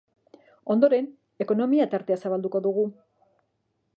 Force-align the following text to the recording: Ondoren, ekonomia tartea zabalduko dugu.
Ondoren, 0.75 1.09
ekonomia 1.45 1.87
tartea 1.93 2.19
zabalduko 2.25 2.65
dugu. 2.69 2.89